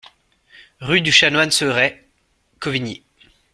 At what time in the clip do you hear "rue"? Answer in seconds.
0.79-1.01